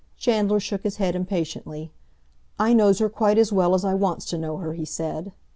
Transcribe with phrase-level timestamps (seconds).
[0.17, 1.91] Chandler shook his head impatiently.
[2.57, 5.31] "I knows her quite as well as I wants to know her," he said.